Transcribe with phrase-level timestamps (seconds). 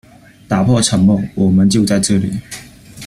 [0.47, 2.33] 打破沉默，我们就在这里！